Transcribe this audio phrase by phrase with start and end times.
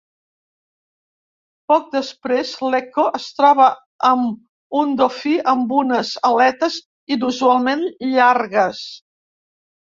[1.71, 3.67] Poc després l'Ecco es troba
[4.13, 6.79] amb un dofí amb unes aletes
[7.19, 7.85] inusualment
[8.17, 8.83] llargues.